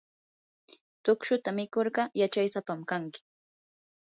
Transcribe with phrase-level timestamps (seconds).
[1.03, 3.21] tukshuta mikurqa yachaysapam kanki.